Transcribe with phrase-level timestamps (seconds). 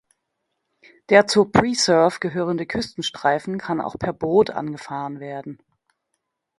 [1.09, 5.59] Der zur Preserve gehörende Küstenstreifen kann auch per Boot angefahren werden.